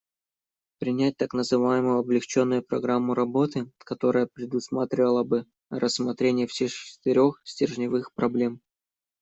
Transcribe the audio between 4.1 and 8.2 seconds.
предусматривала бы рассмотрение всех четырех стержневых